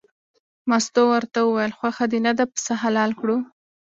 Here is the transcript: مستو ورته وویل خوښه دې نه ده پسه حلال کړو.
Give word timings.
مستو 0.69 1.01
ورته 1.13 1.39
وویل 1.43 1.73
خوښه 1.79 2.05
دې 2.11 2.19
نه 2.25 2.31
ده 2.37 2.45
پسه 2.53 2.73
حلال 2.81 3.11
کړو. 3.19 3.37